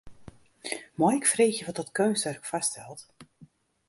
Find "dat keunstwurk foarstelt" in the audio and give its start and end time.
1.79-3.01